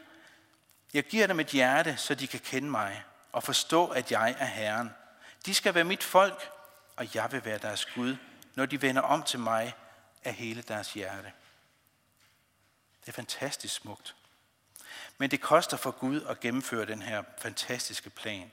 [0.94, 4.44] Jeg giver dem et hjerte, så de kan kende mig og forstå, at jeg er
[4.44, 4.90] Herren.
[5.46, 6.50] De skal være mit folk,
[6.96, 8.16] og jeg vil være deres Gud,
[8.54, 9.74] når de vender om til mig
[10.24, 11.32] af hele deres hjerte.
[13.00, 14.16] Det er fantastisk smukt.
[15.20, 18.52] Men det koster for Gud at gennemføre den her fantastiske plan.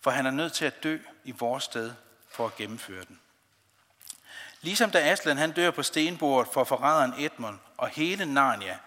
[0.00, 1.94] For han er nødt til at dø i vores sted
[2.28, 3.20] for at gennemføre den.
[4.60, 8.78] Ligesom da Aslan han dør på stenbordet for forræderen Edmund og hele Narnia,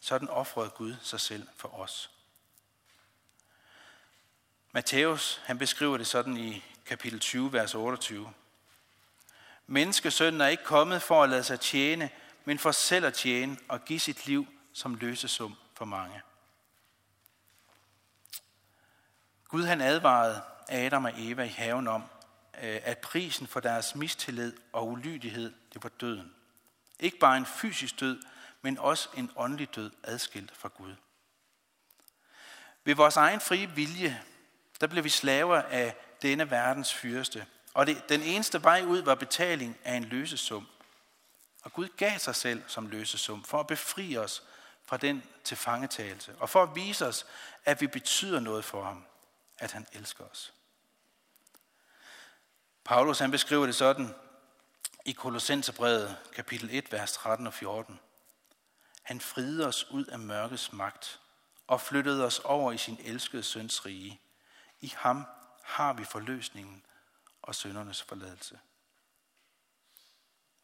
[0.00, 2.10] sådan offrede Gud sig selv for os.
[4.72, 8.32] Matthæus han beskriver det sådan i kapitel 20, vers 28.
[9.66, 12.10] Menneskesønnen er ikke kommet for at lade sig tjene,
[12.44, 16.22] men for selv at tjene og give sit liv som løsesum for mange.
[19.50, 22.02] Gud han advarede Adam og Eva i haven om,
[22.62, 26.34] øh, at prisen for deres mistillid og ulydighed, det var døden.
[27.00, 28.22] Ikke bare en fysisk død,
[28.62, 30.94] men også en åndelig død adskilt fra Gud.
[32.84, 34.22] Ved vores egen frie vilje,
[34.80, 37.46] der blev vi slaver af denne verdens fyrste.
[37.74, 40.66] Og det, den eneste vej ud var betaling af en løsesum.
[41.62, 44.42] Og Gud gav sig selv som løsesum for at befri os
[44.84, 47.26] fra den tilfangetagelse, og for at vise os,
[47.64, 49.04] at vi betyder noget for ham
[49.60, 50.54] at han elsker os.
[52.84, 54.14] Paulus han beskriver det sådan
[55.04, 58.00] i Kolossenserbrevet kapitel 1, vers 13 og 14.
[59.02, 61.20] Han friede os ud af mørkets magt
[61.66, 64.20] og flyttede os over i sin elskede søns rige.
[64.80, 65.26] I ham
[65.62, 66.84] har vi forløsningen
[67.42, 68.58] og søndernes forladelse.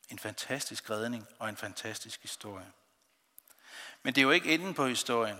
[0.08, 2.72] En fantastisk redning og en fantastisk historie.
[4.02, 5.38] Men det er jo ikke enden på historien.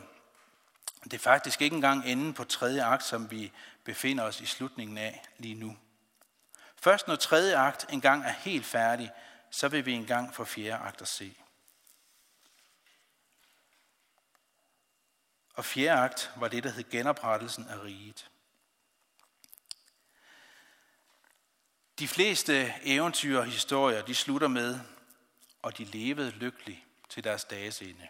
[1.10, 3.52] Det er faktisk ikke engang enden på tredje akt, som vi
[3.84, 5.76] befinder os i slutningen af lige nu.
[6.76, 9.12] Først når tredje akt engang er helt færdig,
[9.50, 11.36] så vil vi engang få fjerde akt at se.
[15.54, 18.30] Og fjerde akt var det, der hed genoprettelsen af riget.
[21.98, 24.80] De fleste eventyr og historier, de slutter med,
[25.62, 28.08] og de levede lykkeligt til deres dages ende.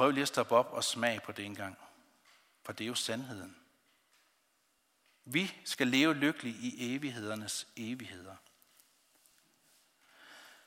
[0.00, 1.78] Prøv lige at stoppe op og smag på det engang.
[2.62, 3.56] For det er jo sandheden.
[5.24, 8.36] Vi skal leve lykkeligt i evighedernes evigheder.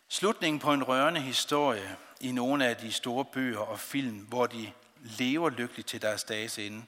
[0.08, 4.72] Slutningen på en rørende historie i nogle af de store bøger og film, hvor de
[4.98, 6.86] lever lykkeligt til deres dages ende,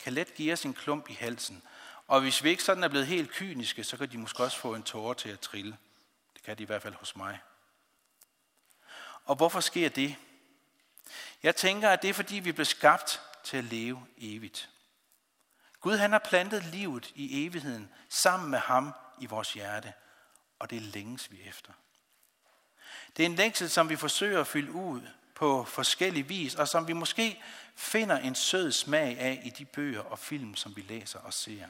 [0.00, 1.62] kan let give os en klump i halsen.
[2.06, 4.74] Og hvis vi ikke sådan er blevet helt kyniske, så kan de måske også få
[4.74, 5.76] en tårer til at trille.
[6.34, 7.38] Det kan de i hvert fald hos mig.
[9.24, 10.16] Og hvorfor sker det?
[11.42, 14.70] Jeg tænker, at det er fordi, vi blev skabt til at leve evigt.
[15.80, 19.92] Gud han har plantet livet i evigheden sammen med ham i vores hjerte,
[20.58, 21.72] og det længes vi efter.
[23.16, 25.00] Det er en længsel, som vi forsøger at fylde ud
[25.34, 27.42] på forskellige vis, og som vi måske
[27.76, 31.66] finder en sød smag af i de bøger og film, som vi læser og ser.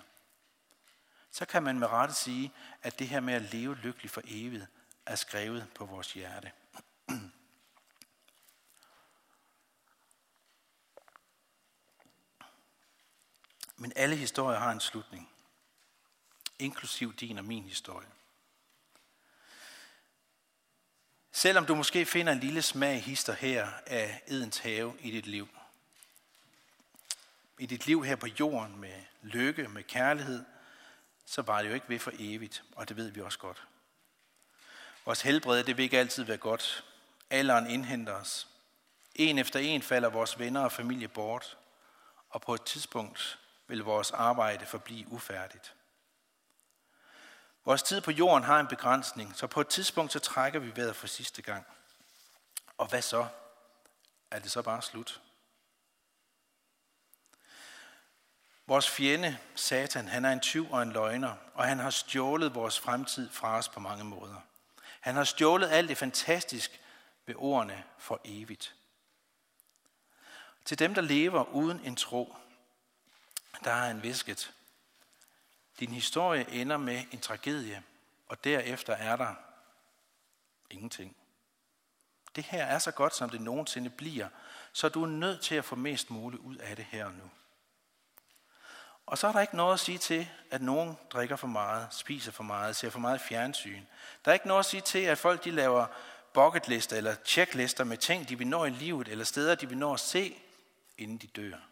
[1.30, 2.52] Så kan man med rette sige,
[2.82, 4.66] at det her med at leve lykkelig for evigt
[5.06, 6.52] er skrevet på vores hjerte.
[13.80, 15.30] Men alle historier har en slutning.
[16.58, 18.08] Inklusiv din og min historie.
[21.32, 25.48] Selvom du måske finder en lille smag hister her af Edens have i dit liv.
[27.58, 30.44] I dit liv her på jorden med lykke, med kærlighed,
[31.26, 33.66] så var det jo ikke ved for evigt, og det ved vi også godt.
[35.04, 36.84] Vores helbred, det vil ikke altid være godt.
[37.30, 38.48] Alderen indhenter os.
[39.14, 41.56] En efter en falder vores venner og familie bort
[42.30, 43.39] og på et tidspunkt
[43.70, 45.74] vil vores arbejde forblive ufærdigt.
[47.64, 50.96] Vores tid på jorden har en begrænsning, så på et tidspunkt så trækker vi vejret
[50.96, 51.66] for sidste gang.
[52.78, 53.26] Og hvad så?
[54.30, 55.20] Er det så bare slut?
[58.66, 62.80] Vores fjende, Satan, han er en tyv og en løgner, og han har stjålet vores
[62.80, 64.40] fremtid fra os på mange måder.
[65.00, 66.80] Han har stjålet alt det fantastisk
[67.26, 68.74] ved ordene for evigt.
[70.64, 72.36] Til dem, der lever uden en tro,
[73.64, 74.52] der har han visket,
[75.80, 77.82] din historie ender med en tragedie,
[78.28, 79.34] og derefter er der
[80.70, 81.16] ingenting.
[82.36, 84.28] Det her er så godt, som det nogensinde bliver,
[84.72, 87.30] så du er nødt til at få mest muligt ud af det her og nu.
[89.06, 92.32] Og så er der ikke noget at sige til, at nogen drikker for meget, spiser
[92.32, 93.84] for meget, ser for meget fjernsyn.
[94.24, 95.86] Der er ikke noget at sige til, at folk de laver
[96.32, 99.92] bucketlister eller checklister med ting, de vil nå i livet, eller steder, de vil nå
[99.92, 100.42] at se,
[100.98, 101.69] inden de dør.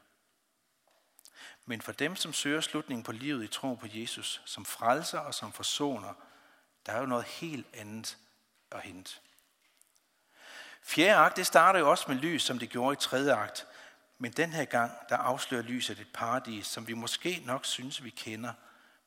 [1.68, 5.34] Men for dem, som søger slutningen på livet i tro på Jesus, som frelser og
[5.34, 6.14] som forsoner,
[6.86, 8.16] der er jo noget helt andet
[8.70, 9.14] at hente.
[10.82, 13.66] Fjerde akt, det starter jo også med lys, som det gjorde i tredje akt.
[14.18, 18.10] Men den her gang, der afslører lyset et paradis, som vi måske nok synes, vi
[18.10, 18.52] kender,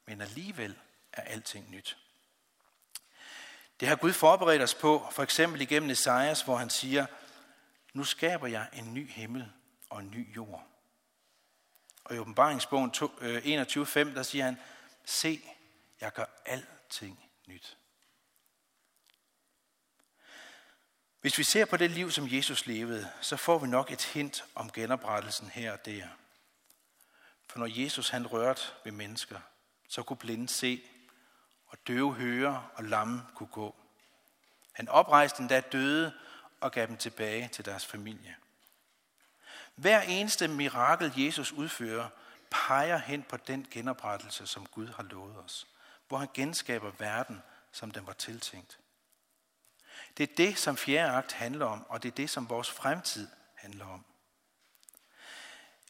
[0.06, 0.76] men alligevel
[1.14, 1.98] er alting nyt.
[3.80, 7.06] Det har Gud forberedt os på, for eksempel igennem Esajas, hvor han siger,
[7.94, 9.52] nu skaber jeg en ny himmel
[9.90, 10.71] og en ny jord.
[12.12, 14.58] Og i åbenbaringsbogen 21.5, øh, der siger han,
[15.06, 15.42] se,
[16.02, 17.78] jeg gør alting nyt.
[21.22, 24.46] Hvis vi ser på det liv, som Jesus levede, så får vi nok et hint
[24.56, 26.08] om genoprettelsen her og der.
[27.48, 29.40] For når Jesus han rørte ved mennesker,
[29.88, 30.82] så kunne blinde se,
[31.68, 33.76] og døve høre, og lamme kunne gå.
[34.72, 36.14] Han oprejste endda døde
[36.60, 38.36] og gav dem tilbage til deres familie.
[39.82, 42.10] Hver eneste mirakel, Jesus udfører,
[42.50, 45.68] peger hen på den genoprettelse, som Gud har lovet os,
[46.08, 47.42] hvor han genskaber verden,
[47.72, 48.80] som den var tiltænkt.
[50.18, 53.28] Det er det, som fjerde akt handler om, og det er det, som vores fremtid
[53.56, 54.06] handler om.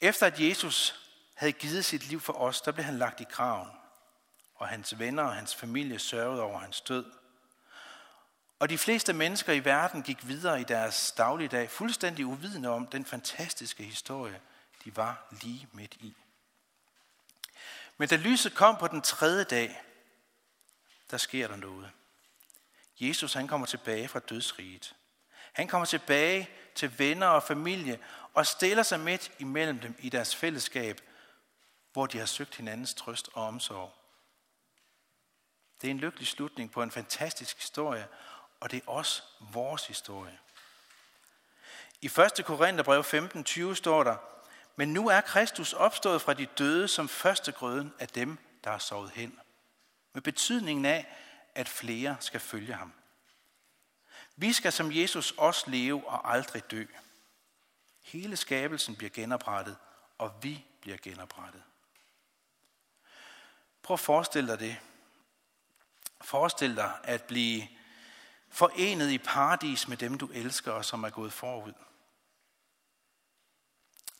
[0.01, 0.95] Efter at Jesus
[1.33, 3.71] havde givet sit liv for os, der blev han lagt i graven,
[4.55, 7.11] og hans venner og hans familie sørgede over hans død.
[8.61, 13.05] Og de fleste mennesker i verden gik videre i deres dagligdag fuldstændig uvidende om den
[13.05, 14.41] fantastiske historie,
[14.85, 16.15] de var lige midt i.
[17.97, 19.81] Men da lyset kom på den tredje dag,
[21.11, 21.91] der sker der noget.
[22.99, 24.95] Jesus han kommer tilbage fra dødsriget.
[25.53, 27.99] Han kommer tilbage til venner og familie
[28.33, 31.01] og stiller sig midt imellem dem i deres fællesskab,
[31.93, 33.93] hvor de har søgt hinandens trøst og omsorg.
[35.81, 38.07] Det er en lykkelig slutning på en fantastisk historie,
[38.61, 40.39] og det er også vores historie.
[42.01, 42.45] I 1.
[42.45, 44.17] Korintherbrev 15:20 står der,
[44.75, 48.77] men nu er Kristus opstået fra de døde som første grøden af dem, der er
[48.77, 49.39] sovet hen.
[50.13, 51.17] Med betydningen af,
[51.55, 52.93] at flere skal følge ham.
[54.35, 56.85] Vi skal som Jesus også leve og aldrig dø.
[58.01, 59.77] Hele skabelsen bliver genoprettet,
[60.17, 61.63] og vi bliver genoprettet.
[63.83, 64.77] Prøv at forestille dig det.
[66.21, 67.67] Forestil dig at blive
[68.51, 71.73] forenet i paradis med dem, du elsker og som er gået forud.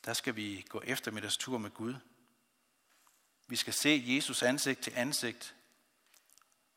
[0.05, 1.95] Der skal vi gå eftermiddagstur med Gud.
[3.47, 5.55] Vi skal se Jesus ansigt til ansigt.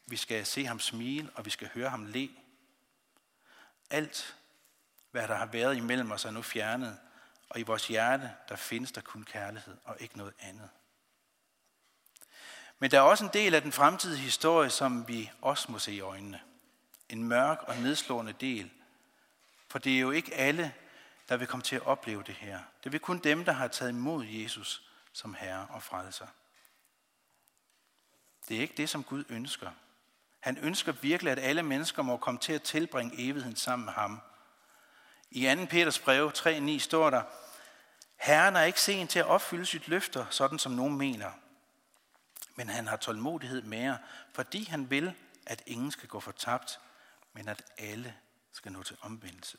[0.06, 2.30] Vi skal se ham smile, og vi skal høre ham le.
[3.90, 4.36] Alt,
[5.10, 6.98] hvad der har været imellem os, er nu fjernet,
[7.48, 10.70] og i vores hjerte, der findes der kun kærlighed og ikke noget andet.
[12.78, 15.92] Men der er også en del af den fremtidige historie, som vi også må se
[15.92, 16.40] i øjnene.
[17.08, 18.70] En mørk og nedslående del.
[19.68, 20.74] For det er jo ikke alle,
[21.28, 22.60] der vil komme til at opleve det her.
[22.84, 26.26] Det vil kun dem, der har taget imod Jesus som Herre og Frelser.
[28.48, 29.70] Det er ikke det, som Gud ønsker.
[30.40, 34.20] Han ønsker virkelig, at alle mennesker må komme til at tilbringe evigheden sammen med ham.
[35.30, 35.64] I 2.
[35.64, 37.22] Peters brev 3.9 står der,
[38.16, 41.30] Herren er ikke sen til at opfylde sit løfter, sådan som nogen mener.
[42.54, 43.96] Men han har tålmodighed med jer,
[44.32, 45.14] fordi han vil,
[45.46, 46.80] at ingen skal gå fortabt,
[47.34, 48.14] men at alle
[48.52, 49.58] skal nå til omvendelse.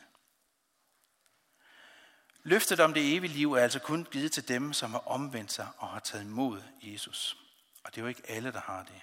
[2.43, 5.67] Løftet om det evige liv er altså kun givet til dem, som har omvendt sig
[5.77, 7.37] og har taget imod Jesus.
[7.83, 9.01] Og det er jo ikke alle, der har det.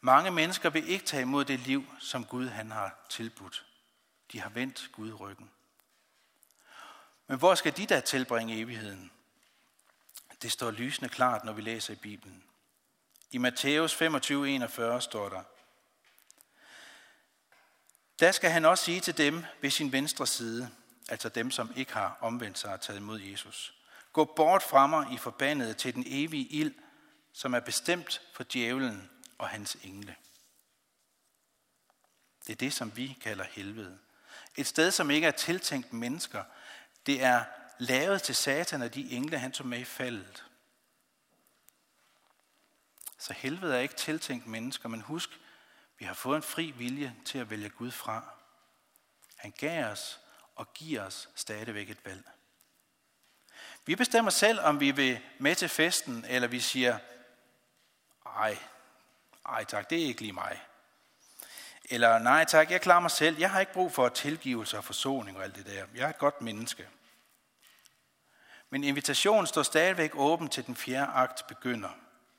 [0.00, 3.66] Mange mennesker vil ikke tage imod det liv, som Gud han har tilbudt.
[4.32, 5.50] De har vendt Gud ryggen.
[7.26, 9.10] Men hvor skal de da tilbringe evigheden?
[10.42, 12.44] Det står lysende klart, når vi læser i Bibelen.
[13.30, 15.42] I Matthæus 25:41 står der,
[18.20, 20.70] der skal han også sige til dem ved sin venstre side,
[21.08, 23.74] altså dem, som ikke har omvendt sig og taget imod Jesus.
[24.12, 26.74] Gå bort fra mig i forbandet til den evige ild,
[27.32, 30.16] som er bestemt for djævelen og hans engle.
[32.46, 33.98] Det er det, som vi kalder helvede.
[34.56, 36.44] Et sted, som ikke er tiltænkt mennesker.
[37.06, 37.44] Det er
[37.78, 40.44] lavet til satan og de engle, han tog med i faldet.
[43.18, 45.30] Så helvede er ikke tiltænkt mennesker, men husk,
[46.00, 48.24] vi har fået en fri vilje til at vælge Gud fra.
[49.36, 50.20] Han gav os
[50.56, 52.24] og giver os stadigvæk et valg.
[53.86, 56.98] Vi bestemmer selv, om vi vil med til festen, eller vi siger,
[58.26, 58.58] ej,
[59.46, 60.60] ej tak, det er ikke lige mig.
[61.84, 63.38] Eller nej tak, jeg klarer mig selv.
[63.38, 65.86] Jeg har ikke brug for tilgivelse og forsoning og alt det der.
[65.94, 66.88] Jeg er et godt menneske.
[68.70, 71.90] Men invitationen står stadigvæk åben til den fjerde akt begynder.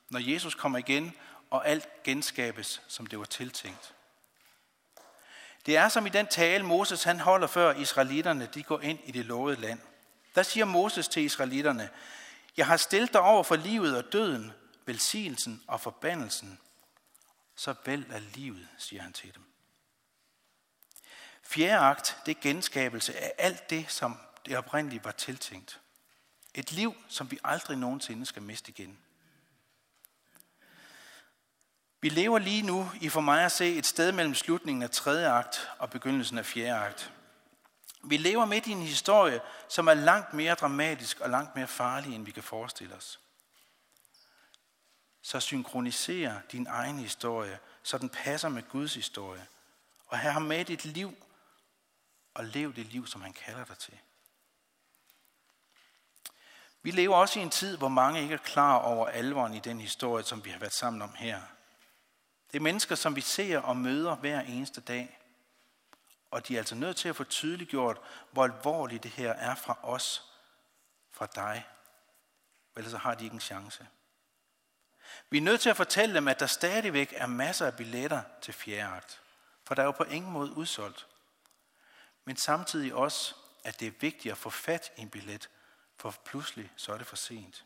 [0.08, 1.14] Når Jesus kommer igen,
[1.52, 3.94] og alt genskabes, som det var tiltænkt.
[5.66, 9.12] Det er som i den tale, Moses han holder før israelitterne, de går ind i
[9.12, 9.80] det lovede land.
[10.34, 11.90] Der siger Moses til israelitterne,
[12.56, 14.52] jeg har stillet dig over for livet og døden,
[14.86, 16.60] velsignelsen og forbandelsen.
[17.56, 19.42] Så vælg af livet, siger han til dem.
[21.42, 25.80] Fjerde akt, det er genskabelse af alt det, som det oprindeligt var tiltænkt.
[26.54, 28.98] Et liv, som vi aldrig nogensinde skal miste igen.
[32.02, 35.28] Vi lever lige nu i for mig at se et sted mellem slutningen af tredje
[35.28, 37.12] akt og begyndelsen af fjerde akt.
[38.04, 42.14] Vi lever midt i en historie, som er langt mere dramatisk og langt mere farlig,
[42.14, 43.20] end vi kan forestille os.
[45.22, 49.46] Så synkroniser din egen historie, så den passer med Guds historie.
[50.06, 51.14] Og have ham med i dit liv,
[52.34, 53.98] og lev det liv, som han kalder dig til.
[56.82, 59.80] Vi lever også i en tid, hvor mange ikke er klar over alvoren i den
[59.80, 61.40] historie, som vi har været sammen om her.
[62.52, 65.18] Det er mennesker, som vi ser og møder hver eneste dag.
[66.30, 68.00] Og de er altså nødt til at få tydeliggjort,
[68.30, 70.32] hvor alvorligt det her er fra os,
[71.10, 71.66] fra dig.
[72.76, 73.86] Ellers så har de ikke en chance.
[75.30, 78.54] Vi er nødt til at fortælle dem, at der stadigvæk er masser af billetter til
[78.54, 79.22] fjerdeagt.
[79.64, 81.06] For der er jo på ingen måde udsolgt.
[82.24, 83.34] Men samtidig også,
[83.64, 85.48] at det er vigtigt at få fat i en billet,
[85.96, 87.64] for pludselig så er det for sent.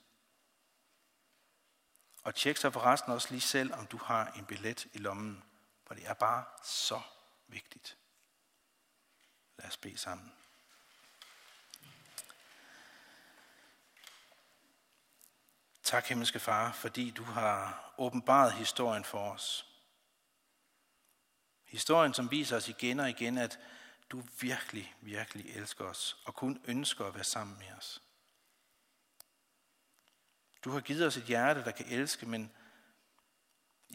[2.26, 5.44] Og tjek så forresten også lige selv, om du har en billet i lommen,
[5.86, 7.00] for det er bare så
[7.48, 7.96] vigtigt.
[9.58, 10.32] Lad os bede sammen.
[15.82, 19.66] Tak, himmelske far, fordi du har åbenbaret historien for os.
[21.64, 23.58] Historien, som viser os igen og igen, at
[24.10, 28.02] du virkelig, virkelig elsker os og kun ønsker at være sammen med os.
[30.66, 32.52] Du har givet os et hjerte, der kan elske, men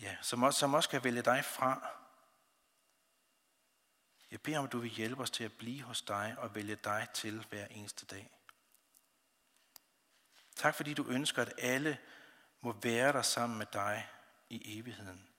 [0.02, 1.90] ja, som, også, som også kan vælge dig fra.
[4.32, 6.76] Jeg beder om, at du vil hjælpe os til at blive hos dig og vælge
[6.76, 8.30] dig til hver eneste dag.
[10.56, 11.98] Tak fordi du ønsker, at alle
[12.62, 14.10] må være der sammen med dig
[14.50, 15.30] i evigheden.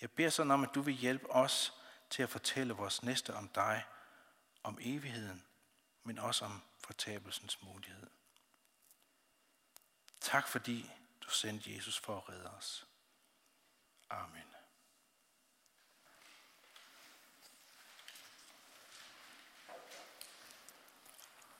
[0.00, 1.74] Jeg beder sådan om, at du vil hjælpe os
[2.10, 3.84] til at fortælle vores næste om dig,
[4.62, 5.44] om evigheden,
[6.04, 8.06] men også om fortabelsens mulighed.
[10.20, 10.90] Tak fordi
[11.20, 12.86] du sendte Jesus for at redde os.
[14.10, 14.59] Amen.